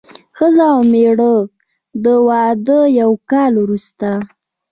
ښځه 0.37 0.65
او 0.75 0.79
مېړه 0.91 1.33
د 2.03 2.05
واده 2.27 2.79
یو 2.99 3.11
کال 3.31 3.53
وروسته. 3.63 4.09